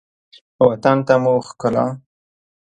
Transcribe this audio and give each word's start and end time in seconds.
وطن 0.67 0.97
ته 1.07 1.13
مو 1.23 1.33
ښکلا 1.47 1.85